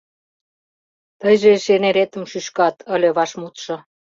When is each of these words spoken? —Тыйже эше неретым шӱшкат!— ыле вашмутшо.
—Тыйже 1.19 1.49
эше 1.57 1.75
неретым 1.81 2.23
шӱшкат!— 2.31 2.75
ыле 2.93 3.09
вашмутшо. 3.17 3.75